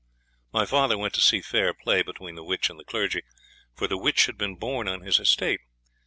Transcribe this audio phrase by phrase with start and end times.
[0.51, 3.21] My father went to see fair play between the witch and the clergy;
[3.75, 5.59] for the witch had been born on his estate.